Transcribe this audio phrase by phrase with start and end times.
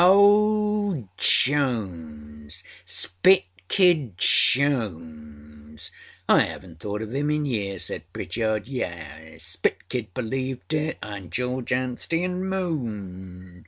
[0.01, 5.91] â âOh, Jones, Spit Kid Jones.
[6.27, 8.65] I âavenât thought of âim in years,â said Pritchard.
[8.65, 13.59] âYes, Spit Kid believed it, anâ George Anstey and Moon.